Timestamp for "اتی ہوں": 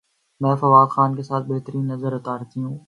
2.35-2.77